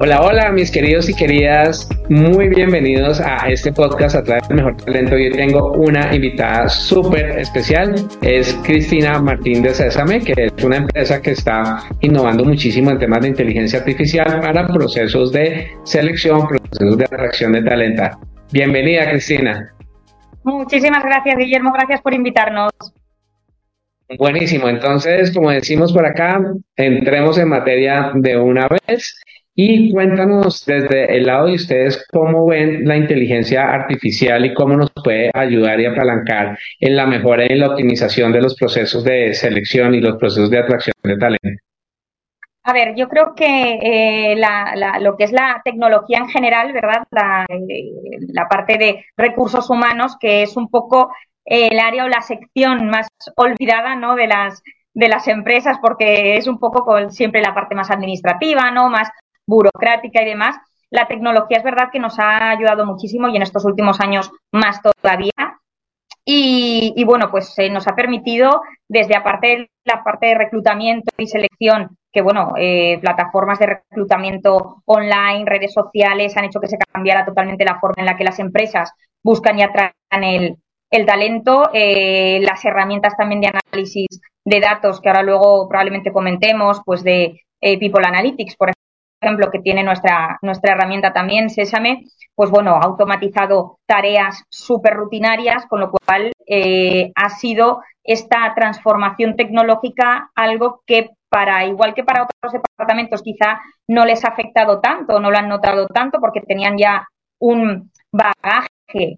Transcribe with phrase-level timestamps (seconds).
[0.00, 1.88] Hola, hola, mis queridos y queridas.
[2.08, 5.14] Muy bienvenidos a este podcast a través del mejor talento.
[5.14, 7.94] Hoy tengo una invitada súper especial.
[8.20, 13.20] Es Cristina Martín de Césame, que es una empresa que está innovando muchísimo en temas
[13.22, 18.02] de inteligencia artificial para procesos de selección, procesos de atracción de talento.
[18.50, 19.72] Bienvenida, Cristina.
[20.42, 21.72] Muchísimas gracias, Guillermo.
[21.72, 22.72] Gracias por invitarnos.
[24.18, 24.68] Buenísimo.
[24.68, 26.40] Entonces, como decimos por acá,
[26.76, 29.20] entremos en materia de una vez.
[29.54, 34.90] Y cuéntanos desde el lado de ustedes cómo ven la inteligencia artificial y cómo nos
[35.04, 39.94] puede ayudar y apalancar en la mejora y la optimización de los procesos de selección
[39.94, 41.62] y los procesos de atracción de talento.
[42.64, 44.40] A ver, yo creo que eh,
[45.00, 47.02] lo que es la tecnología en general, ¿verdad?
[47.10, 47.90] La, eh,
[48.28, 51.12] la, parte de recursos humanos, que es un poco
[51.44, 54.14] el área o la sección más olvidada, ¿no?
[54.14, 54.62] De las
[54.94, 58.90] de las empresas, porque es un poco siempre la parte más administrativa, ¿no?
[58.90, 59.08] Más
[59.46, 60.56] burocrática y demás,
[60.90, 64.80] la tecnología es verdad que nos ha ayudado muchísimo y en estos últimos años más
[64.82, 65.32] todavía.
[66.24, 71.96] Y, bueno, pues se nos ha permitido desde aparte la parte de reclutamiento y selección,
[72.12, 77.64] que bueno, eh, plataformas de reclutamiento online, redes sociales han hecho que se cambiara totalmente
[77.64, 78.92] la forma en la que las empresas
[79.24, 80.56] buscan y atraen el,
[80.90, 86.82] el talento, eh, las herramientas también de análisis de datos que ahora luego probablemente comentemos,
[86.84, 88.70] pues de eh, People Analytics, por
[89.22, 95.66] ejemplo que tiene nuestra, nuestra herramienta también, Sésame, pues bueno, ha automatizado tareas súper rutinarias,
[95.66, 102.24] con lo cual eh, ha sido esta transformación tecnológica algo que para, igual que para
[102.24, 106.76] otros departamentos, quizá no les ha afectado tanto, no lo han notado tanto, porque tenían
[106.76, 107.06] ya
[107.38, 108.68] un bagaje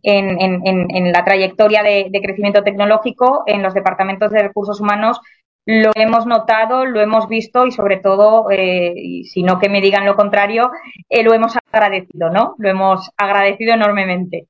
[0.02, 5.20] en, la trayectoria de, crecimiento tecnológico en los departamentos de recursos humanos
[5.66, 10.04] lo hemos notado, lo hemos visto y sobre todo, eh, si no que me digan
[10.04, 10.70] lo contrario,
[11.08, 12.54] eh, lo hemos agradecido, ¿no?
[12.58, 14.48] Lo hemos agradecido enormemente.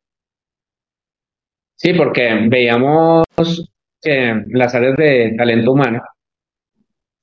[1.76, 3.24] Sí, porque veíamos
[4.00, 6.02] que las áreas de talento humano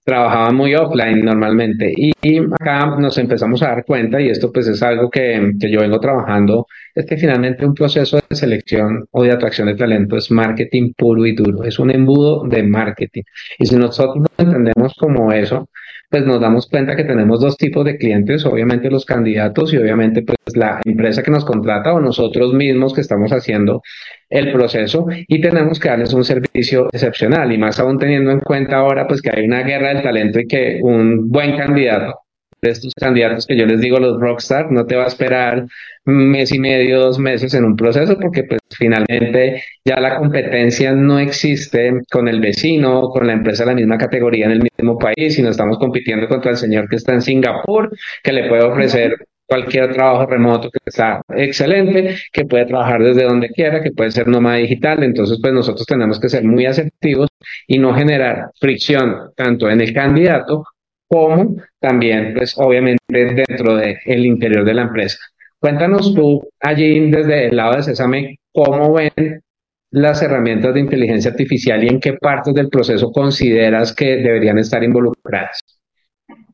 [0.03, 1.93] trabajaban muy offline normalmente.
[1.95, 2.11] Y,
[2.59, 5.99] acá nos empezamos a dar cuenta y esto pues es algo que, que, yo vengo
[5.99, 10.93] trabajando, es que finalmente un proceso de selección o de atracción de talento es marketing
[10.95, 13.23] puro y duro, es un embudo de marketing.
[13.59, 15.67] Y si nosotros lo entendemos como eso,
[16.11, 20.23] pues nos damos cuenta que tenemos dos tipos de clientes, obviamente los candidatos y obviamente
[20.23, 23.81] pues la empresa que nos contrata o nosotros mismos que estamos haciendo
[24.29, 28.77] el proceso y tenemos que darles un servicio excepcional y más aún teniendo en cuenta
[28.77, 32.19] ahora pues que hay una guerra del talento y que un buen candidato
[32.61, 35.65] de estos candidatos que yo les digo los rockstar, no te va a esperar
[36.05, 41.19] mes y medio, dos meses en un proceso porque pues finalmente ya la competencia no
[41.19, 45.35] existe con el vecino, con la empresa de la misma categoría en el mismo país,
[45.35, 47.89] sino estamos compitiendo contra el señor que está en Singapur,
[48.23, 49.15] que le puede ofrecer
[49.47, 54.27] cualquier trabajo remoto que está excelente, que puede trabajar desde donde quiera, que puede ser
[54.27, 55.03] nómada digital.
[55.03, 57.27] Entonces, pues nosotros tenemos que ser muy asertivos
[57.67, 60.63] y no generar fricción tanto en el candidato
[61.11, 65.17] como también, pues obviamente dentro del el interior de la empresa.
[65.59, 69.43] Cuéntanos tú allí desde el lado de Césame, ¿cómo ven
[69.91, 74.81] las herramientas de inteligencia artificial y en qué partes del proceso consideras que deberían estar
[74.83, 75.59] involucradas?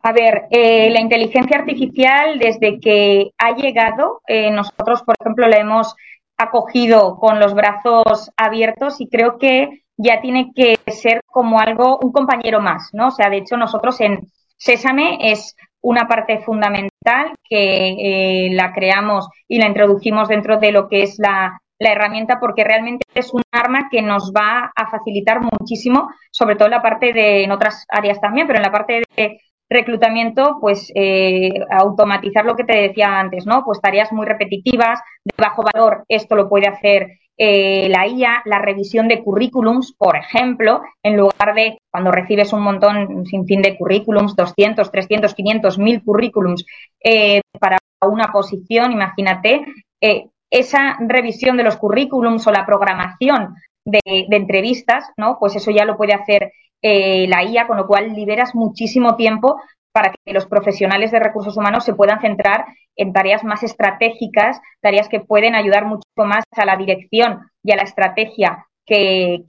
[0.02, 5.58] A ver, eh, la inteligencia artificial desde que ha llegado, eh, nosotros, por ejemplo, la
[5.58, 5.96] hemos
[6.36, 12.12] acogido con los brazos abiertos y creo que ya tiene que ser como algo, un
[12.12, 13.10] compañero más, ¿no?
[13.10, 19.30] O sea, de hecho, nosotros en, Sésame es una parte fundamental que eh, la creamos
[19.48, 23.44] y la introducimos dentro de lo que es la, la, herramienta porque realmente es un
[23.52, 28.20] arma que nos va a facilitar muchísimo, sobre todo en la parte de, otras áreas
[28.20, 29.40] también, pero en la parte de
[29.70, 33.64] reclutamiento, pues eh, automatizar lo que te decía antes, ¿no?
[33.66, 38.60] Pues tareas muy repetitivas, de bajo valor, esto lo puede hacer eh, la IA, la
[38.60, 43.78] revisión de currículums, por ejemplo, en lugar de cuando recibes un montón sin fin de
[43.78, 46.66] currículums, 200, 300, 500, 1000 currículums
[47.04, 49.66] eh, para una posición, imagínate,
[50.02, 53.56] eh, esa revisión de los currículums o la programación
[53.86, 55.38] de, de, entrevistas, ¿no?
[55.40, 56.52] Pues eso ya lo puede hacer
[56.82, 59.60] la IA, con lo cual liberas muchísimo tiempo
[59.98, 62.66] para que los profesionales de recursos humanos se puedan centrar
[62.96, 67.78] en tareas más estratégicas, tareas que pueden ayudar mucho más a la dirección y a
[67.78, 69.44] la estrategia que,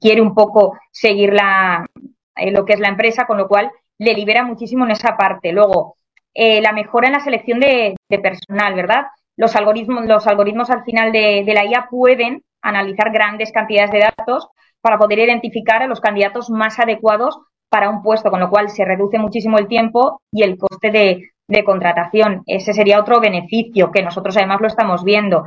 [0.00, 1.84] quiere un poco seguir la,
[2.36, 5.52] eh, lo que es la empresa, con lo cual le libera muchísimo en esa parte.
[5.52, 5.98] Luego,
[6.32, 9.08] eh, la mejora en la selección de, personal, ¿verdad?
[9.36, 13.98] Los algoritmos, los algoritmos al final de, de la IA pueden analizar grandes cantidades de
[14.16, 14.48] datos
[14.80, 17.38] para poder identificar a los candidatos más adecuados
[17.68, 21.30] para un puesto, con lo cual se reduce muchísimo el tiempo y el coste de,
[21.48, 22.42] de contratación.
[22.46, 25.44] Ese sería otro beneficio que nosotros además lo estamos viendo.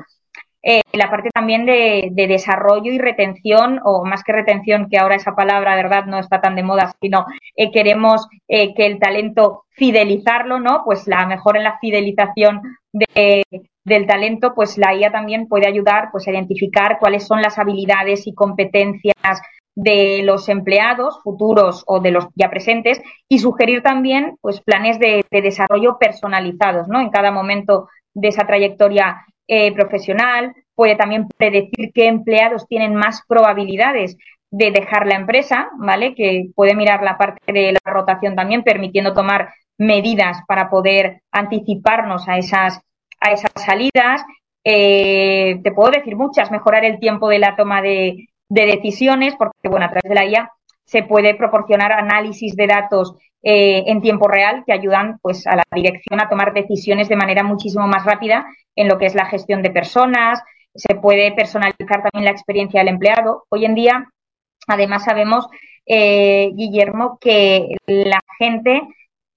[0.64, 5.36] Eh, la parte también de, desarrollo y retención, o más que retención, que ahora esa
[5.36, 7.26] palabra, verdad, no está tan de moda, sino
[7.56, 10.84] eh, queremos eh, que el talento fidelizarlo, ¿no?
[10.86, 16.28] Pues la mejor en la fidelización del talento, pues la IA también puede ayudar pues,
[16.28, 19.42] a identificar cuáles son las habilidades y competencias
[19.76, 25.26] de los empleados futuros o de los ya presentes y sugerir también pues planes de,
[25.32, 27.00] desarrollo personalizados ¿no?
[27.00, 30.54] en cada momento de esa trayectoria eh, profesional.
[30.76, 34.18] Puede también predecir qué empleados tienen más probabilidades
[34.50, 39.14] de dejar la empresa vale que puede mirar la parte de la rotación también permitiendo
[39.14, 42.82] tomar medidas para poder anticiparnos a esas
[43.22, 44.24] a esas salidas.
[44.64, 49.70] Eh, te puedo decir muchas mejorar el tiempo de la toma de, de decisiones, porque
[49.70, 50.52] bueno, a través de la IA
[50.84, 55.64] se puede proporcionar análisis de datos eh, en tiempo real que ayudan pues a la
[55.74, 58.46] dirección a tomar decisiones de manera muchísimo más rápida
[58.76, 60.44] en lo que es la gestión de personas,
[60.76, 63.46] se puede personalizar también la experiencia del empleado.
[63.50, 64.10] Hoy en día,
[64.68, 65.48] además sabemos,
[65.86, 68.82] eh, Guillermo, que la gente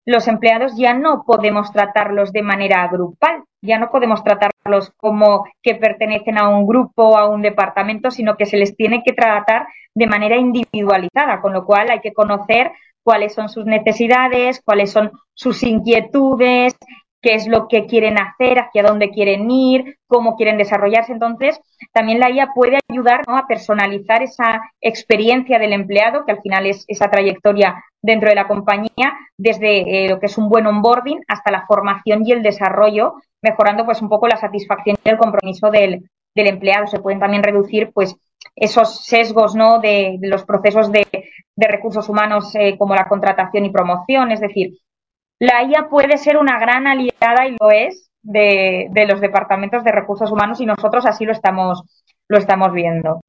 [0.07, 5.75] los empleados ya no podemos tratarlos de manera grupal, ya no podemos tratarlos como que
[5.75, 10.07] pertenecen a un grupo, a un departamento, sino que se les tiene que tratar de
[10.07, 12.73] manera individualizada, con lo cual hay que conocer
[13.03, 16.77] cuáles son sus necesidades, cuáles son sus inquietudes,
[17.25, 21.11] qué es lo que quieren hacer, hacia dónde quieren ir, cómo quieren desarrollarse.
[21.11, 21.59] Entonces,
[21.91, 26.85] también la IA puede ayudar a personalizar esa experiencia del empleado, que al final es
[26.87, 31.51] esa trayectoria dentro de la compañía, desde eh, lo que es un buen onboarding hasta
[31.51, 36.05] la formación y el desarrollo, mejorando pues un poco la satisfacción y el compromiso del,
[36.35, 36.87] empleado.
[36.89, 38.17] Se pueden también reducir pues
[38.55, 39.79] esos sesgos ¿no?
[39.79, 41.07] de, los procesos de,
[41.57, 44.75] recursos humanos eh, como la contratación y promoción, es decir,
[45.39, 50.31] la IA puede ser una gran aliada y lo es de, los departamentos de recursos
[50.31, 51.83] humanos y nosotros así lo estamos,
[52.29, 53.21] lo estamos viendo.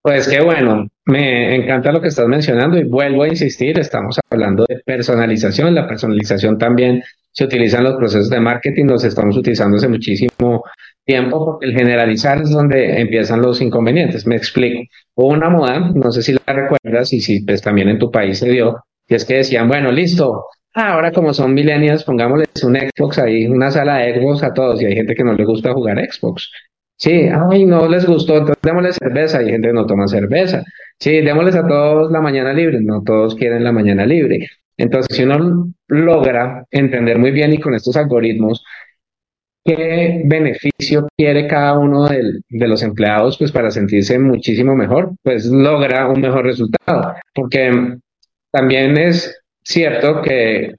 [0.00, 4.64] Pues qué bueno, me encanta lo que estás mencionando y vuelvo a insistir, estamos hablando
[4.66, 7.02] de personalización, la personalización también
[7.32, 10.62] se utiliza en los procesos de marketing, los estamos utilizando hace muchísimo
[11.04, 14.26] tiempo porque el generalizar es donde empiezan los inconvenientes.
[14.26, 14.82] Me explico.
[15.14, 18.38] Hubo una moda, no sé si la recuerdas y si pues también en tu país
[18.38, 20.44] se dio, que es que decían, bueno, listo,
[20.74, 24.86] ahora como son millennials, pongámosles un Xbox ahí, una sala de Xbox a todos, y
[24.86, 26.50] hay gente que no le gusta jugar Xbox.
[26.96, 30.62] Sí, ay, no les gustó, entonces démosles cerveza, y gente que no toma cerveza.
[30.98, 34.46] Sí, démosles a todos la mañana libre, no todos quieren la mañana libre.
[34.76, 38.64] Entonces, si uno logra entender muy bien y con estos algoritmos
[39.64, 46.08] qué beneficio quiere cada uno de los empleados, pues para sentirse muchísimo mejor, pues logra
[46.08, 47.14] un mejor resultado.
[47.34, 47.98] Porque
[48.50, 50.74] también es cierto que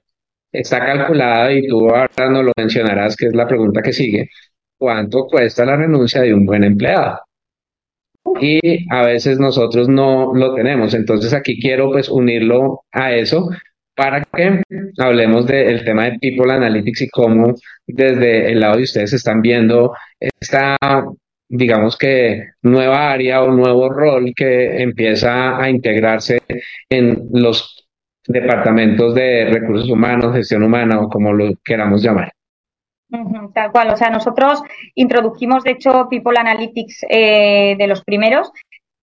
[0.52, 4.30] está calculada y tú ahora no lo mencionarás, que es la pregunta que sigue,
[4.78, 7.20] ¿cuánto cuesta la renuncia de un buen empleado?
[8.40, 10.94] Y a veces nosotros no lo tenemos.
[10.94, 13.50] Entonces aquí quiero pues unirlo a eso
[13.94, 14.62] para que
[14.98, 17.54] hablemos del tema de People Analytics y cómo
[17.86, 20.76] desde el lado de ustedes están viendo esta
[21.50, 26.40] digamos que nueva área o nuevo rol que empieza a integrarse
[26.88, 27.88] en los
[28.26, 32.32] departamentos de recursos humanos, gestión humana o como lo queramos llamar.
[33.52, 34.62] Tal cual, o sea, nosotros
[34.94, 38.52] introdujimos, de hecho, People Analytics eh, de los primeros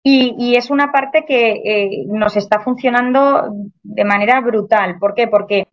[0.03, 4.99] y, es una parte que eh, nos está funcionando de manera brutal.
[4.99, 5.29] ¿Por qué?
[5.29, 5.67] Porque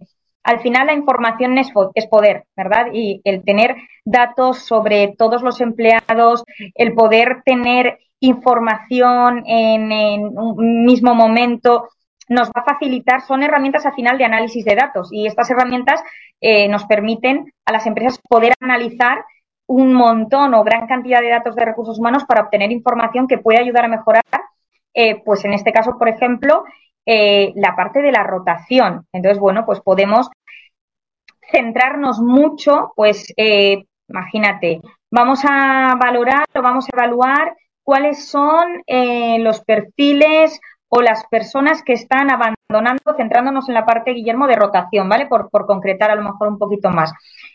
[0.43, 1.71] al final la información es,
[2.07, 2.87] poder, ¿verdad?
[2.93, 6.43] Y el tener datos sobre todos los empleados,
[6.75, 11.89] el poder tener información en, un mismo momento,
[12.29, 16.01] nos va a facilitar, son herramientas al final de análisis de datos y estas herramientas
[16.39, 19.25] eh, nos permiten a las empresas poder analizar
[19.67, 23.59] un montón o gran cantidad de datos de recursos humanos para obtener información que puede
[23.59, 24.23] ayudar a mejorar,
[24.93, 26.63] eh, pues en este caso, por ejemplo,
[27.05, 29.07] eh, la parte de la rotación.
[29.11, 30.29] Entonces, bueno, pues podemos
[31.51, 39.39] centrarnos mucho, pues eh, imagínate, vamos a valorar o vamos a evaluar cuáles son eh,
[39.39, 40.59] los perfiles
[40.93, 45.25] o las personas que están abandonando, centrándonos en la parte, Guillermo, de rotación, ¿vale?
[45.25, 47.13] Por, por concretar a lo mejor un poquito más.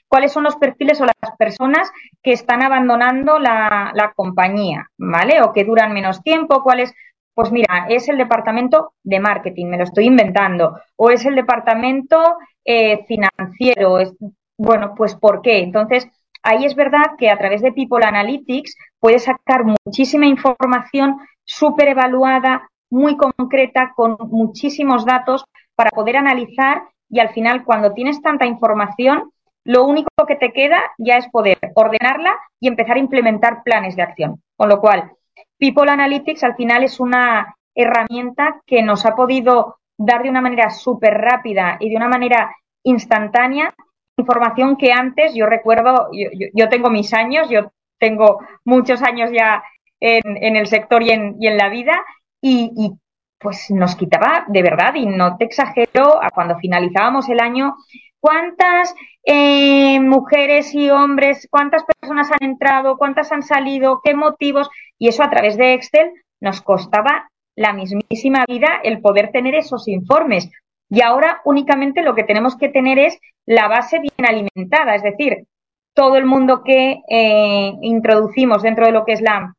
[0.09, 1.91] ¿Cuáles son los perfiles o las personas
[2.23, 5.43] que están abandonando la, la compañía, ¿vale?
[5.43, 6.95] O que duran menos tiempo, cuáles
[7.37, 12.17] pues mira, es el departamento de marketing, me lo estoy inventando, o es el departamento
[12.65, 13.99] eh, financiero.
[13.99, 14.15] Es,
[14.57, 15.59] bueno, pues ¿por qué?
[15.59, 16.09] Entonces,
[16.43, 22.71] ahí es verdad que a través de People Analytics puedes sacar muchísima información súper evaluada,
[22.89, 29.31] muy concreta, con muchísimos datos para poder analizar y al final cuando tienes tanta información,
[29.63, 34.05] lo único que te queda ya es poder ordenarla y empezar a implementar planes de
[34.05, 34.43] acción.
[34.57, 35.13] Con lo cual,
[35.59, 40.71] People Analytics al final es una herramienta que nos ha podido dar de una manera
[40.71, 43.75] súper rápida y de una manera instantánea
[44.17, 49.63] información que antes, yo recuerdo, yo, tengo mis años, yo tengo muchos años ya
[50.01, 52.05] en, el sector y en, la vida
[52.41, 52.93] y,
[53.39, 57.77] pues nos quitaba de verdad, y no te exagero, a cuando finalizábamos el año,
[58.19, 58.95] cuántas
[59.25, 65.23] eh, mujeres y hombres, cuántas personas han entrado, cuántas han salido, qué motivos, y eso
[65.23, 70.51] a través de Excel nos costaba la mismísima vida el poder tener esos informes.
[70.89, 75.47] Y ahora únicamente lo que tenemos que tener es la base bien alimentada, es decir,
[75.95, 79.55] todo el mundo que eh, introducimos dentro de lo que es la,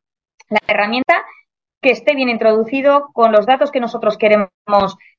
[0.48, 1.24] la, herramienta,
[1.82, 4.48] que esté bien introducido con los datos que nosotros queremos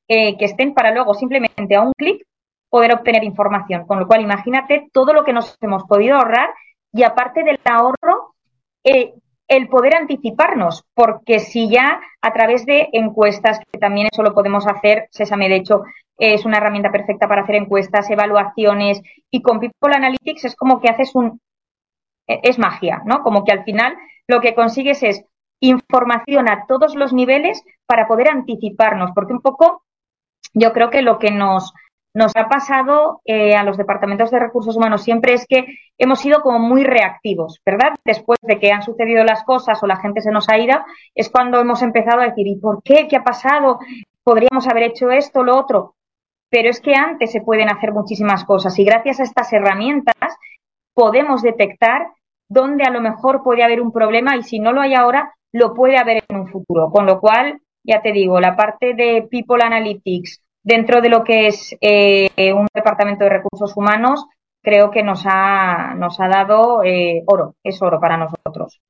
[0.08, 2.26] eh, que estén para luego simplemente a un clic
[2.70, 3.86] poder obtener información.
[3.86, 6.50] Con lo cual, imagínate todo lo que nos hemos podido ahorrar
[6.94, 8.36] y aparte del ahorro,
[8.84, 9.14] eh,
[9.50, 14.68] el poder anticiparnos, porque si ya a través de encuestas, que también eso lo podemos
[14.68, 15.84] hacer, Sesame de hecho
[16.18, 19.02] es una herramienta perfecta para hacer encuestas, evaluaciones,
[19.32, 21.42] y con People Analytics es como que haces un,
[22.28, 23.24] e, es magia, ¿no?
[23.24, 25.26] Como que al final lo que consigues es
[25.62, 29.84] información a todos los niveles para poder anticiparnos, porque un poco
[30.54, 31.74] yo creo que lo que nos,
[32.14, 35.66] nos ha pasado eh, a los departamentos de recursos humanos siempre es que
[35.98, 37.94] hemos sido como muy reactivos, ¿verdad?
[38.04, 40.80] Después de que han sucedido las cosas o la gente se nos ha ido,
[41.14, 43.08] es cuando hemos empezado a decir, ¿y por qué?
[43.08, 43.80] ¿Qué ha pasado?
[44.24, 45.96] ¿Podríamos haber hecho esto, lo otro?
[46.50, 50.16] Pero es que antes se pueden hacer muchísimas cosas y gracias a estas herramientas
[50.96, 52.08] podemos detectar
[52.50, 55.74] dónde a lo mejor puede haber un problema y si no lo hay ahora, lo
[55.76, 56.90] puede haber en un futuro.
[56.92, 61.48] Con lo cual, ya te digo, la parte de People Analytics, dentro de lo que
[61.48, 64.26] es eh, un departamento de recursos humanos,
[64.62, 68.82] creo que nos ha, nos ha dado eh, oro, es oro para nosotros.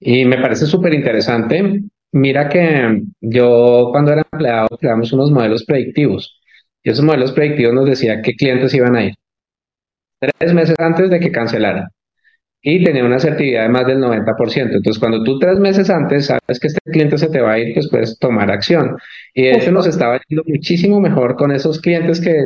[0.00, 1.82] Y me parece súper interesante.
[2.12, 6.40] Mira que yo cuando era empleado creamos unos modelos predictivos
[6.82, 9.14] y esos modelos predictivos nos decía qué clientes iban a ir
[10.18, 11.88] tres meses antes de que cancelaran
[12.70, 14.76] y tenía una asertividad de más del 90%.
[14.76, 17.72] Entonces, cuando tú tres meses antes sabes que este cliente se te va a ir,
[17.72, 18.94] pues puedes tomar acción.
[19.32, 22.44] Y de hecho nos estaba yendo muchísimo mejor con esos clientes que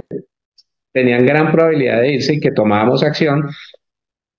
[0.93, 3.49] tenían gran probabilidad de irse y que tomábamos acción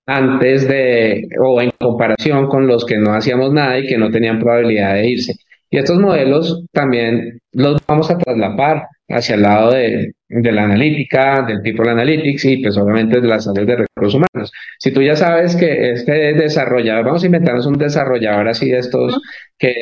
[0.06, 4.38] antes de o en comparación con los que no hacíamos nada y que no tenían
[4.38, 5.34] probabilidad de irse.
[5.74, 11.42] Y estos modelos también los vamos a traslapar hacia el lado de, de la analítica,
[11.42, 14.52] del People Analytics y pues obviamente de las áreas de recursos humanos.
[14.78, 19.20] Si tú ya sabes que este desarrollador, vamos a inventarnos un desarrollador así de estos
[19.58, 19.74] que,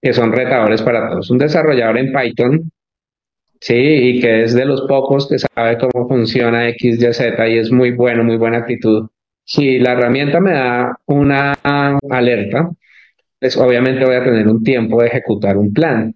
[0.00, 2.70] que son retadores para todos, un desarrollador en Python,
[3.60, 7.58] sí, y que es de los pocos que sabe cómo funciona X, Y, Z y
[7.58, 9.08] es muy bueno, muy buena actitud.
[9.42, 11.54] Si la herramienta me da una
[12.08, 12.70] alerta,
[13.40, 16.14] pues obviamente voy a tener un tiempo de ejecutar un plan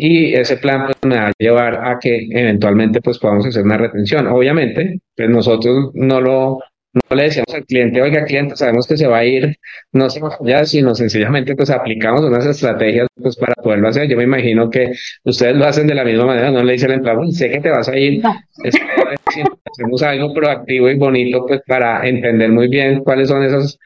[0.00, 3.78] y ese plan pues, me va a llevar a que eventualmente pues podamos hacer una
[3.78, 4.28] retención.
[4.28, 6.60] Obviamente, pues nosotros no lo
[7.10, 9.56] no le decíamos al cliente, oiga cliente, sabemos que se va a ir,
[9.92, 14.08] no se ya, sino sencillamente pues aplicamos unas estrategias pues para poderlo hacer.
[14.08, 14.92] Yo me imagino que
[15.24, 17.70] ustedes lo hacen de la misma manera, no le dicen al empleado, sé que te
[17.70, 18.22] vas a ir,
[19.64, 23.78] hacemos algo proactivo y bonito pues para entender muy bien cuáles son esas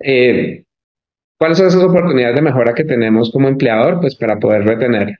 [0.00, 0.64] eh,
[1.38, 5.18] cuáles son esas oportunidades de mejora que tenemos como empleador pues para poder retener.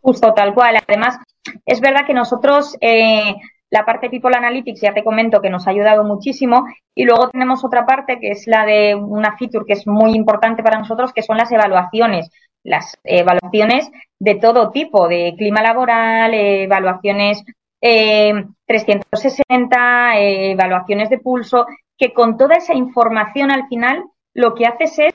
[0.00, 0.76] Justo, tal cual.
[0.86, 1.18] Además,
[1.64, 3.34] es verdad que nosotros, eh,
[3.70, 6.66] la parte People Analytics, ya te comento que nos ha ayudado muchísimo.
[6.94, 10.62] Y luego tenemos otra parte que es la de una feature que es muy importante
[10.62, 12.30] para nosotros, que son las evaluaciones.
[12.62, 17.44] Las evaluaciones de todo tipo, de clima laboral, evaluaciones
[17.80, 21.66] eh, 360, eh, evaluaciones de pulso,
[21.98, 24.04] que con toda esa información al final
[24.34, 25.14] lo que haces es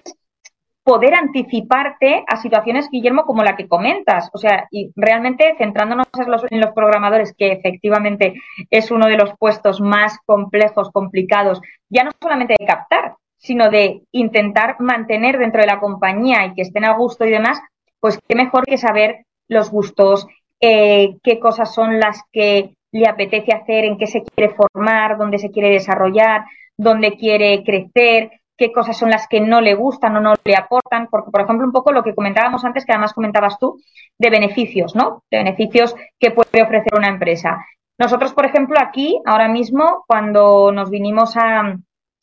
[0.90, 4.30] poder anticiparte a situaciones, Guillermo, como la que comentas.
[4.34, 8.34] O sea, y realmente centrándonos en los, programadores, que efectivamente
[8.72, 14.02] es uno de los puestos más complejos, complicados, ya no solamente de captar, sino de
[14.12, 17.62] intentar mantener dentro de la compañía y que estén a gusto y demás,
[18.00, 20.26] pues qué mejor que saber los gustos,
[20.60, 25.38] eh, qué cosas son las que le apetece hacer, en qué se quiere formar, dónde
[25.38, 26.46] se quiere desarrollar,
[26.78, 31.08] dónde quiere crecer, qué cosas son las que no le gustan o no le aportan,
[31.10, 33.82] porque, por ejemplo, un poco lo que comentábamos antes, que además comentabas tú,
[34.18, 35.24] de beneficios, ¿no?
[35.32, 37.66] De beneficios que puede ofrecer una empresa.
[37.98, 41.75] Nosotros, por ejemplo, aquí, ahora mismo, cuando nos vinimos a,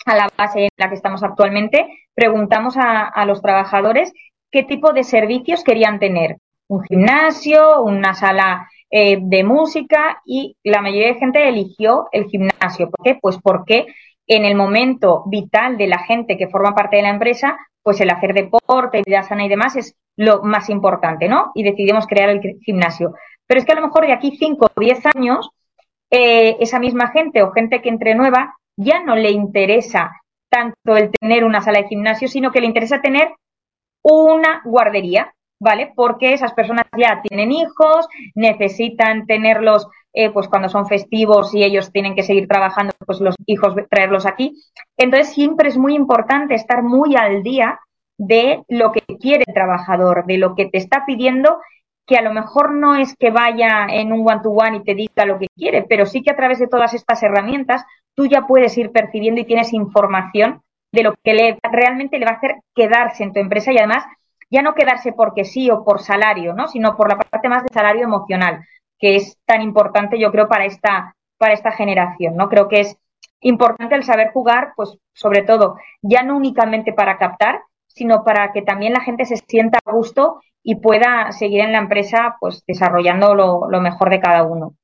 [0.06, 4.12] a la base en la que estamos actualmente, preguntamos a, los trabajadores
[4.50, 6.38] qué tipo de servicios querían tener.
[6.68, 12.90] Un gimnasio, una sala eh, de música y la mayoría de gente eligió el gimnasio.
[12.90, 13.18] ¿Por qué?
[13.20, 13.86] Pues porque
[14.26, 18.10] en el momento vital de la gente que forma parte de la empresa, pues el
[18.10, 21.52] hacer deporte, vida sana y demás es lo más importante, ¿no?
[21.54, 23.14] Y decidimos crear el gimnasio.
[23.46, 25.50] Pero es que a lo mejor de aquí 5 o 10 años,
[26.10, 31.10] eh, esa misma gente o gente que entre nueva ya no le interesa tanto el
[31.10, 33.34] tener una sala de gimnasio, sino que le interesa tener
[34.02, 35.92] una guardería, ¿vale?
[35.94, 41.92] Porque esas personas ya tienen hijos, necesitan tenerlos eh, pues cuando son festivos y ellos
[41.92, 44.54] tienen que seguir trabajando, pues los hijos traerlos aquí.
[44.96, 47.80] Entonces siempre es muy importante estar muy al día
[48.18, 51.58] de lo que quiere el trabajador, de lo que te está pidiendo,
[52.06, 55.38] que a lo mejor no es que vaya en un one-to-one y te diga lo
[55.38, 57.84] que quiere, pero sí que a través de todas estas herramientas
[58.14, 62.32] tú ya puedes ir percibiendo y tienes información de lo que le, realmente le va
[62.32, 64.04] a hacer quedarse en tu empresa y además
[64.50, 66.68] ya no quedarse porque sí o por salario, ¿no?
[66.68, 68.60] sino por la parte más de salario emocional
[68.98, 72.48] que es tan importante, yo creo, para esta, para esta generación, ¿no?
[72.48, 72.96] Creo que es
[73.40, 78.62] importante el saber jugar, pues, sobre todo, ya no únicamente para captar, sino para que
[78.62, 83.34] también la gente se sienta a gusto y pueda seguir en la empresa, pues, desarrollando
[83.34, 84.74] lo, lo mejor de cada uno.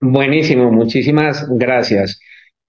[0.00, 2.18] Buenísimo, muchísimas gracias.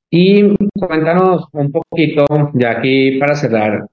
[0.09, 3.87] Y cuéntanos un poquito, ya aquí para cerrar,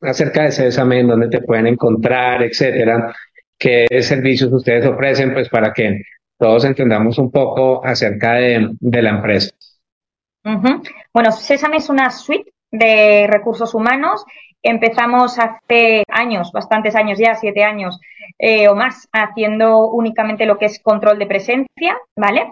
[0.00, 3.14] acerca de ese examen, dónde te pueden encontrar, etcétera
[3.58, 6.02] qué servicios ustedes ofrecen, pues para que
[6.38, 9.54] todos entendamos un poco acerca de, la empresa.
[11.12, 14.24] Bueno, Sesame es una suite de recursos humanos.
[14.62, 18.00] Empezamos hace años, bastantes años ya, siete años
[18.38, 22.50] eh, o más, haciendo únicamente lo que es control de presencia, ¿vale?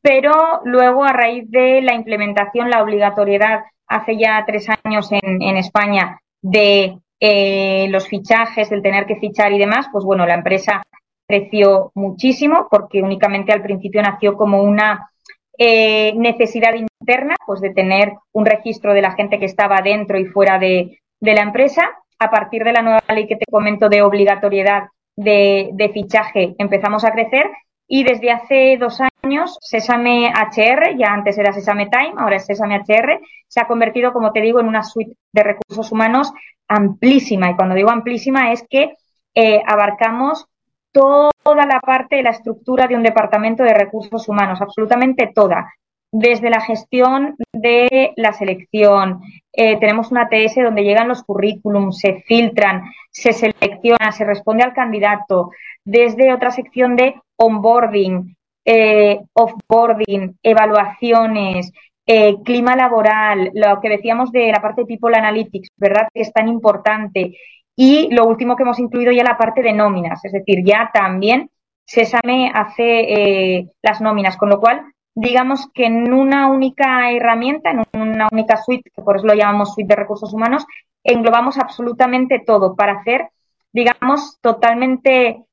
[0.00, 5.56] Pero luego, a raíz de la implementación, la obligatoriedad hace ya tres años en, en
[5.56, 10.82] España de eh, los fichajes, el tener que fichar y demás, pues bueno, la empresa
[11.26, 15.10] creció muchísimo porque únicamente al principio nació como una
[15.58, 20.26] eh, necesidad interna, pues de tener un registro de la gente que estaba dentro y
[20.26, 21.90] fuera de, la empresa.
[22.18, 24.84] A partir de la nueva ley que te comento de obligatoriedad
[25.16, 27.46] de, de fichaje empezamos a crecer
[27.88, 32.76] y desde hace dos años Sesame HR, ya antes era Sesame Time, ahora es Sesame
[32.76, 36.32] HR, se ha convertido, como te digo, en una suite de recursos humanos
[36.68, 37.50] amplísima.
[37.50, 38.94] Y cuando digo amplísima es que
[39.34, 40.46] eh, abarcamos
[40.92, 45.72] toda la parte de la estructura de un departamento de recursos humanos, absolutamente toda.
[46.10, 49.20] Desde la gestión de la selección,
[49.52, 54.72] eh, tenemos una TS donde llegan los currículums, se filtran, se selecciona, se responde al
[54.72, 55.50] candidato,
[55.84, 61.72] desde otra sección de onboarding, eh, offboarding, evaluaciones,
[62.04, 66.08] eh, clima laboral, lo que decíamos de la parte de People Analytics, ¿verdad?
[66.12, 67.36] Que es tan importante.
[67.76, 71.50] Y lo último que hemos incluido ya la parte de nóminas, es decir, ya también
[71.84, 74.82] Sesame hace eh, las nóminas, con lo cual,
[75.14, 79.74] digamos que en una única herramienta, en una única suite, que por eso lo llamamos
[79.74, 80.66] suite de recursos humanos,
[81.04, 83.30] englobamos absolutamente todo para hacer,
[83.72, 85.44] digamos, totalmente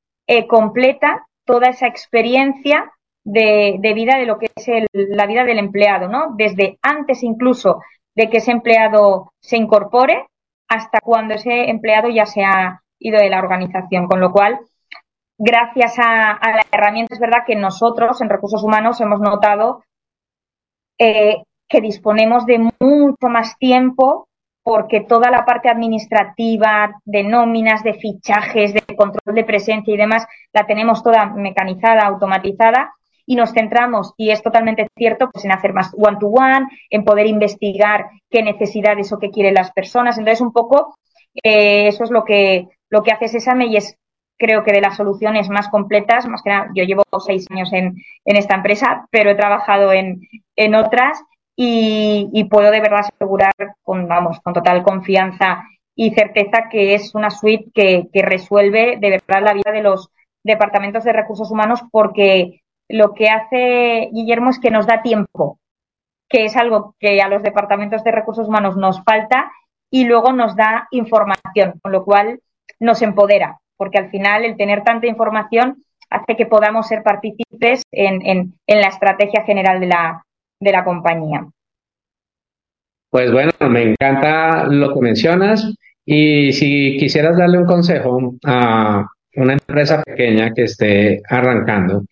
[0.47, 2.91] completa toda esa experiencia
[3.23, 6.33] de, vida de lo que es la vida del empleado, ¿no?
[6.35, 7.81] Desde antes incluso
[8.15, 10.27] de que ese empleado se incorpore
[10.67, 14.07] hasta cuando ese empleado ya se ha ido de la organización.
[14.07, 14.59] Con lo cual,
[15.37, 19.83] gracias a, la herramienta, es verdad que nosotros en recursos humanos hemos notado
[20.97, 24.27] eh, que disponemos de mucho más tiempo
[24.63, 30.25] porque toda la parte administrativa de nóminas, de fichajes, de control de presencia y demás,
[30.53, 32.93] la tenemos toda mecanizada, automatizada
[33.25, 38.07] y nos centramos, y es totalmente cierto, pues en hacer más one-to-one, en poder investigar
[38.29, 40.17] qué necesidades o qué quieren las personas.
[40.17, 40.95] Entonces, un poco
[41.41, 43.97] eh, eso es lo que, lo que hace Sesame y es
[44.37, 47.95] creo que de las soluciones más completas, más que nada, yo llevo seis años en,
[48.25, 50.21] en esta empresa, pero he trabajado en,
[50.55, 51.23] en otras
[51.55, 55.63] y, puedo de verdad asegurar con, vamos, con total confianza
[55.95, 60.09] y certeza que es una suite que, que resuelve de verdad la vida de los
[60.43, 65.59] departamentos de recursos humanos porque lo que hace Guillermo es que nos da tiempo,
[66.29, 69.51] que es algo que a los departamentos de recursos humanos nos falta
[69.89, 72.39] y luego nos da información, con lo cual
[72.79, 78.55] nos empodera, porque al final el tener tanta información hace que podamos ser partícipes en,
[78.67, 80.23] la estrategia general de la,
[80.63, 81.45] de la compañía.
[83.09, 85.71] Pues bueno, me encanta lo que mencionas
[86.05, 92.05] y si quisieras darle un consejo a una empresa pequeña que esté arrancando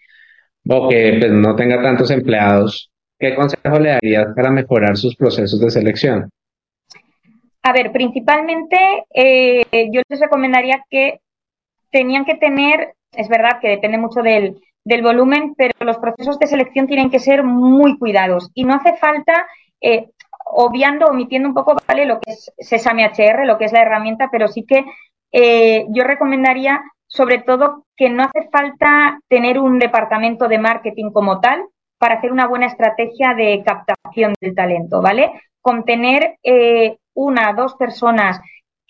[0.67, 5.59] o que pues, no tenga tantos empleados, ¿qué consejo le darías para mejorar sus procesos
[5.59, 6.29] de selección?
[7.63, 8.77] A ver, principalmente
[9.13, 11.19] eh, yo les recomendaría que
[11.91, 16.87] tenían que tener, es verdad que depende mucho del, volumen, pero los procesos de selección
[16.87, 19.47] tienen que ser muy cuidados y no hace falta,
[19.79, 20.09] eh,
[20.45, 22.05] obviando, omitiendo un poco, ¿vale?
[22.05, 24.85] Lo que es Sesame HR, lo que es la herramienta, pero sí que
[25.31, 31.41] eh, yo recomendaría sobre todo que no hace falta tener un departamento de marketing como
[31.41, 31.65] tal
[31.97, 35.31] para hacer una buena estrategia de captación del talento, ¿vale?
[35.61, 38.39] Con tener eh, una, dos personas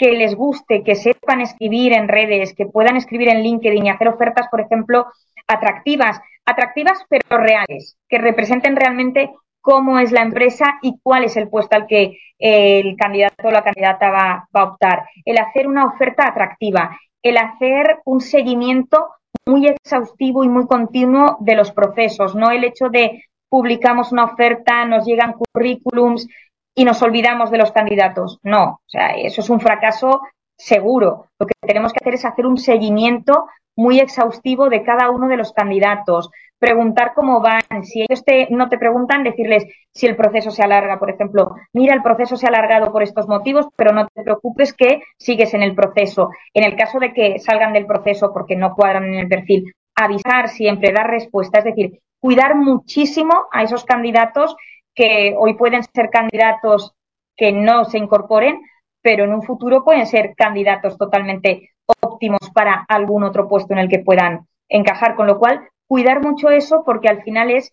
[0.02, 4.08] que les guste, que sepan escribir en redes, que puedan escribir en LinkedIn y hacer
[4.08, 5.06] ofertas, por ejemplo,
[5.46, 11.50] atractivas, atractivas pero reales, que representen realmente cómo es la empresa y cuál es el
[11.50, 15.04] puesto al que el candidato o la candidata va, va, a optar.
[15.24, 19.06] El hacer una oferta atractiva, el hacer un seguimiento
[19.46, 24.84] muy exhaustivo y muy continuo de los procesos, no el hecho de publicamos una oferta,
[24.86, 26.28] nos llegan currículums
[26.76, 28.40] y nos olvidamos de los candidatos.
[28.44, 30.22] No, o sea, eso es un fracaso
[30.58, 31.28] seguro.
[31.40, 35.38] Lo que tenemos que hacer es hacer un seguimiento muy exhaustivo de cada uno de
[35.38, 36.30] los candidatos,
[36.60, 41.00] preguntar cómo van, si ellos te, no te preguntan, decirles si el proceso se alarga,
[41.00, 44.74] por ejemplo, mira, el proceso se ha alargado por estos motivos, pero no te preocupes
[44.74, 46.30] que sigues en el proceso.
[46.54, 50.50] En el caso de que salgan del proceso porque no cuadran en el perfil, avisar
[50.50, 54.56] siempre, dar respuesta, es decir, cuidar muchísimo a esos candidatos
[54.96, 56.94] que hoy pueden ser candidatos
[57.36, 58.62] que no se incorporen,
[59.02, 63.90] pero en un futuro pueden ser candidatos totalmente óptimos para algún otro puesto en el
[63.90, 67.72] que puedan encajar, con lo cual cuidar mucho eso porque al final es,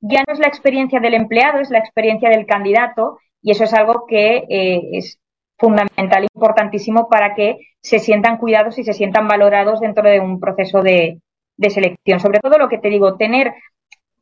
[0.00, 3.74] ya no es la experiencia del empleado, es la experiencia del candidato y eso es
[3.74, 5.18] algo que eh, es
[5.58, 10.82] fundamental, importantísimo para que se sientan cuidados y se sientan valorados dentro de un proceso
[10.82, 11.20] de,
[11.68, 12.20] selección.
[12.20, 13.52] Sobre todo lo que te digo, tener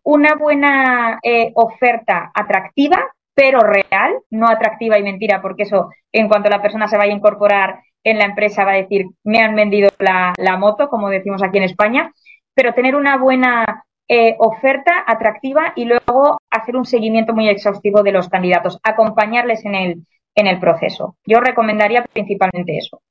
[0.08, 2.98] una buena eh, oferta atractiva,
[3.34, 7.16] pero real, no atractiva y mentira, porque eso, en cuanto la persona se vaya a
[7.16, 11.58] incorporar en la empresa, va a decir, me han vendido la, moto, como decimos aquí
[11.58, 12.10] en España,
[12.54, 18.12] pero tener una buena eh, oferta atractiva y luego hacer un seguimiento muy exhaustivo de
[18.12, 21.16] los candidatos, acompañarles en el, en el proceso.
[21.26, 23.02] Yo recomendaría principalmente eso.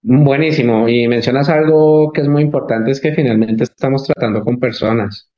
[0.00, 0.88] Buenísimo.
[0.88, 5.31] Y mencionas algo que es muy importante, es que finalmente estamos tratando con personas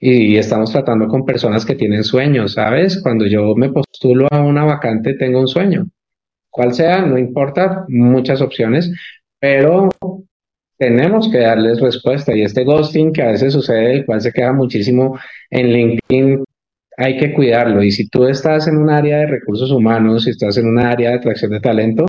[0.00, 3.00] y estamos tratando con personas que tienen sueños, ¿sabes?
[3.02, 5.86] Cuando yo me postulo a una vacante, tengo un sueño.
[6.48, 8.90] Cual sea, no importa, muchas opciones,
[9.38, 9.90] pero
[10.78, 14.52] tenemos que darles respuesta y este ghosting que a veces sucede, el cual se queda
[14.54, 15.18] muchísimo
[15.50, 16.44] en LinkedIn,
[16.96, 17.82] hay que cuidarlo.
[17.82, 21.10] Y si tú estás en un área de recursos humanos, si estás en un área
[21.10, 22.06] de atracción de talento,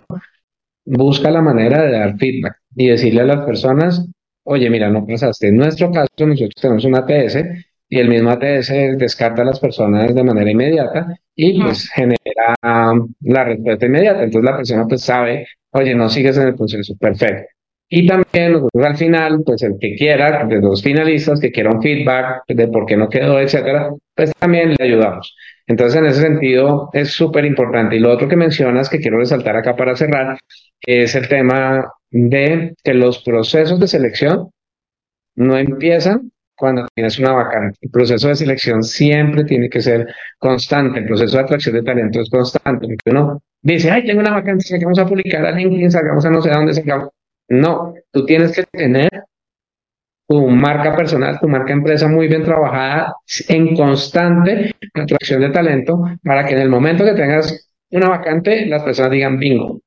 [0.86, 4.06] busca la manera de dar feedback y decirle a las personas,
[4.44, 5.48] oye, mira, no pasaste.
[5.48, 7.44] En nuestro caso, nosotros tenemos un ATS
[7.92, 13.44] y el mismo ATS descarta a las personas de manera inmediata y pues genera la
[13.44, 14.22] respuesta inmediata.
[14.22, 17.52] Entonces la persona pues sabe, oye, no sigues en el proceso, perfecto.
[17.90, 22.44] Y también al final, pues el que quiera, de los finalistas, que quiera un feedback
[22.48, 25.36] de por qué no quedó, etcétera, pues también le ayudamos.
[25.66, 27.96] Entonces, en ese sentido, es súper importante.
[27.96, 30.38] Y lo otro que mencionas, que quiero resaltar acá para cerrar,
[30.80, 34.48] es el tema de que los procesos de selección
[35.34, 37.78] no empiezan cuando tienes una vacante.
[37.80, 40.06] El proceso de selección siempre tiene que ser
[40.38, 41.00] constante.
[41.00, 42.86] El proceso de atracción de talento es constante.
[42.86, 46.42] Porque uno dice, ay, tengo una vacante, vamos a publicar a LinkedIn, salgamos a no
[46.42, 47.10] sé dónde, salgamos
[47.48, 49.10] no, tú tienes que tener
[50.26, 53.16] tu marca personal, tu marca empresa muy bien trabajada
[53.48, 58.82] en constante atracción de talento para que en el momento que tengas una vacante, las
[58.82, 59.80] personas digan bingo.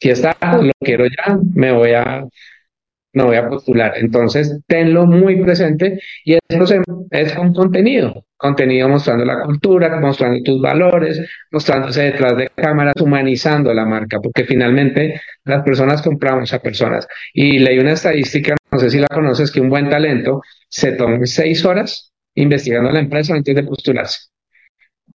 [0.00, 2.24] Si está, lo quiero ya, me voy a
[3.14, 3.94] me voy a postular.
[3.96, 8.26] Entonces, tenlo muy presente y eso es con contenido.
[8.36, 14.44] Contenido mostrando la cultura, mostrando tus valores, mostrándose detrás de cámaras, humanizando la marca, porque
[14.44, 17.06] finalmente las personas compramos a personas.
[17.32, 21.18] Y leí una estadística, no sé si la conoces, que un buen talento se toma
[21.24, 24.28] seis horas investigando la empresa antes de postularse.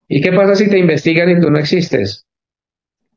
[0.08, 2.28] ¿Y qué pasa si te investigan y tú no existes?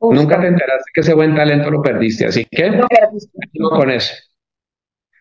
[0.01, 4.15] Nunca te enteraste que ese buen talento lo perdiste, así que no con eso.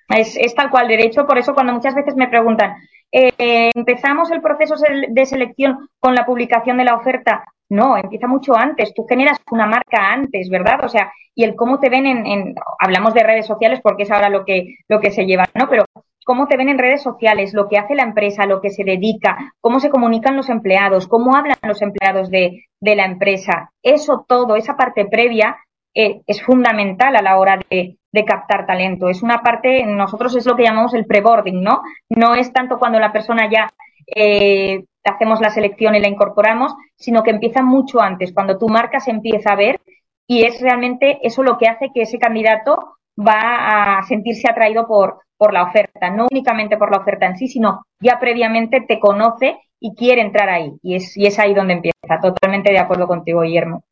[0.10, 2.76] Es, es, tal cual derecho, por eso cuando muchas veces me preguntan,
[3.12, 4.76] eh, ¿empezamos el proceso
[5.10, 8.93] de selección con la publicación de la oferta No, empieza mucho antes.
[8.93, 10.84] Tú generas una marca antes, ¿verdad?
[10.84, 14.30] O sea, y el cómo te ven en, hablamos de redes sociales porque es ahora
[14.30, 15.70] lo que, lo que se lleva, ¿no?
[15.70, 15.86] Pero
[16.26, 19.54] cómo te ven en redes sociales, lo que hace la empresa, lo que se dedica,
[19.62, 23.72] cómo se comunican los empleados, cómo hablan los empleados de, de la empresa.
[23.82, 25.58] Eso todo, esa parte previa,
[26.00, 29.10] eh, es fundamental a la hora de, captar talento.
[29.10, 31.82] Es una parte, nosotros es lo que llamamos el preboarding, ¿no?
[32.10, 33.70] No es tanto cuando la persona ya
[34.16, 39.00] eh, hacemos la selección y la incorporamos, sino que empieza mucho antes, cuando tu marca
[39.00, 39.80] se empieza a ver
[40.28, 45.20] y es realmente eso lo que hace que ese candidato va a sentirse atraído por,
[45.38, 49.60] por la oferta, no únicamente por la oferta en sí, sino ya previamente te conoce
[49.80, 50.74] y quiere entrar ahí.
[50.82, 52.20] Y es ahí donde empieza.
[52.20, 53.84] Totalmente de acuerdo contigo, Guillermo.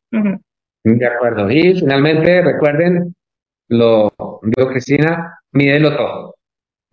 [0.85, 1.51] De acuerdo.
[1.51, 3.13] Y finalmente, recuerden,
[3.67, 6.35] lo digo Cristina, mídelo todo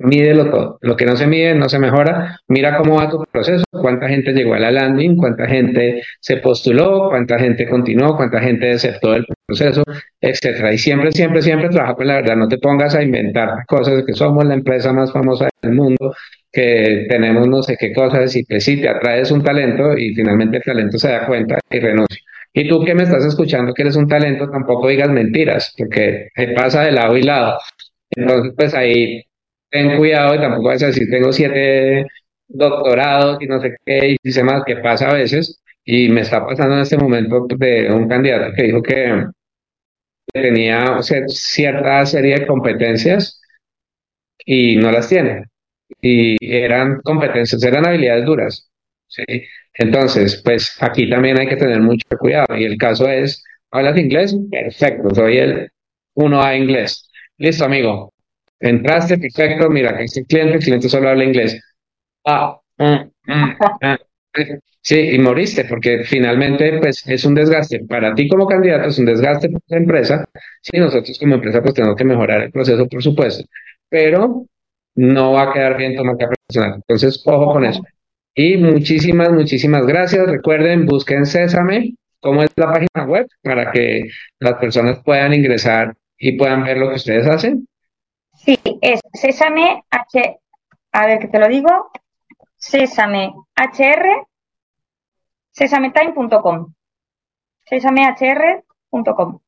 [0.02, 0.78] mídelo todo.
[0.80, 2.40] Lo que no se mide no se mejora.
[2.48, 7.08] Mira cómo va tu proceso, cuánta gente llegó a la landing, cuánta gente se postuló,
[7.10, 9.82] cuánta gente continuó, cuánta gente aceptó el proceso,
[10.20, 10.72] etcétera.
[10.72, 12.36] Y siempre, siempre, siempre trabaja con la verdad.
[12.36, 16.14] No te pongas a inventar cosas que somos la empresa más famosa del mundo,
[16.50, 20.58] que tenemos no sé qué cosas y que sí te atraes un talento y finalmente
[20.58, 22.20] el talento se da cuenta y renuncia.
[22.54, 26.82] Y tú que me estás escuchando que eres un talento, tampoco digas mentiras, porque pasa
[26.84, 27.58] de lado y lado.
[28.10, 29.22] Entonces, pues ahí
[29.70, 32.06] ten cuidado y tampoco vas a decir tengo siete
[32.48, 36.44] doctorados y no sé qué y dice más que pasa a veces y me está
[36.46, 39.26] pasando en este momento de un candidato que dijo que
[40.32, 43.40] tenía cierta serie de competencias
[44.44, 45.44] y no las tiene
[46.00, 48.70] y eran competencias, eran habilidades duras.
[49.08, 49.24] ¿sí?
[49.74, 54.36] Entonces, pues aquí también hay que tener mucho cuidado y el caso es, ¿hablas inglés?
[54.50, 55.70] Perfecto, soy el
[56.14, 57.08] uno a inglés.
[57.38, 58.12] Listo, amigo.
[58.60, 61.60] Entraste, perfecto, mira, el cliente, el cliente solo habla inglés.
[62.24, 63.98] Ah, mm, mm, ah.
[64.84, 67.84] Sí, y moriste, porque finalmente pues, es un desgaste.
[67.86, 70.24] Para ti como candidato es un desgaste para la empresa.
[70.60, 73.44] Sí, nosotros como empresa pues tenemos que mejorar el proceso, por supuesto,
[73.88, 74.46] pero
[74.96, 76.74] no va a quedar bien tu marca personal.
[76.76, 77.80] Entonces, ojo con eso.
[78.34, 80.26] Y muchísimas, muchísimas gracias.
[80.26, 86.32] Recuerden, busquen Sésame, cómo es la página web, para que las personas puedan ingresar y
[86.38, 87.68] puedan ver lo que ustedes hacen.
[88.34, 90.38] Sí, es Sésame H,
[90.92, 91.90] a ver que te lo digo,
[92.56, 94.26] Sésame HR,
[95.50, 96.72] sesametime.com,
[97.64, 99.40] sesamehr.com.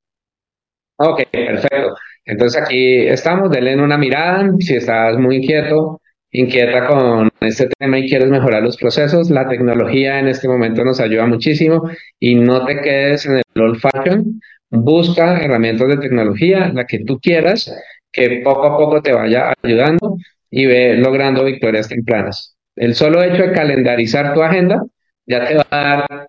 [0.96, 1.96] Ok, perfecto.
[2.24, 6.00] Entonces aquí estamos, denle una mirada, si estás muy inquieto,
[6.34, 10.98] inquieta con este tema y quieres mejorar los procesos, la tecnología en este momento nos
[10.98, 16.86] ayuda muchísimo y no te quedes en el old fashion, busca herramientas de tecnología, la
[16.86, 17.72] que tú quieras,
[18.10, 20.16] que poco a poco te vaya ayudando
[20.50, 22.56] y ve logrando victorias tempranas.
[22.74, 24.82] El solo hecho de calendarizar tu agenda
[25.26, 26.28] ya te va a dar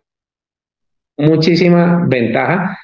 [1.18, 2.78] muchísima ventaja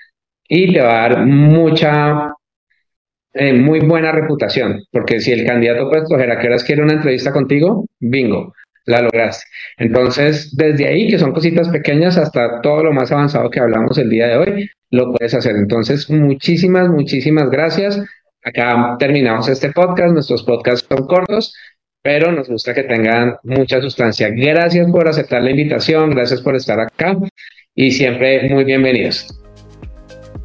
[0.50, 2.31] y te va a dar mucha,
[3.34, 6.94] eh, muy buena reputación, porque si el candidato puede escoger a qué horas quiere una
[6.94, 8.54] entrevista contigo, bingo,
[8.86, 9.46] la lograste.
[9.78, 14.10] Entonces, desde ahí, que son cositas pequeñas, hasta todo lo más avanzado que hablamos el
[14.10, 15.56] día de hoy, lo puedes hacer.
[15.56, 18.02] Entonces, muchísimas, muchísimas gracias.
[18.44, 20.14] Acá terminamos este podcast.
[20.14, 21.54] Nuestros podcasts son cortos,
[22.02, 24.30] pero nos gusta que tengan mucha sustancia.
[24.30, 27.16] Gracias por aceptar la invitación, gracias por estar acá
[27.76, 29.28] y siempre muy bienvenidos.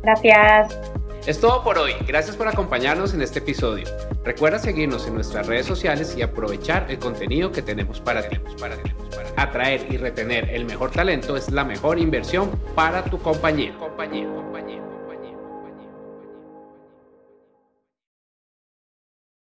[0.03, 0.96] Gracias.
[1.27, 1.93] Es todo por hoy.
[2.07, 3.85] Gracias por acompañarnos en este episodio.
[4.25, 8.39] Recuerda seguirnos en nuestras redes sociales y aprovechar el contenido que tenemos para ti.
[9.37, 14.86] Atraer y retener el mejor talento es la mejor inversión para tu compañía, compañía.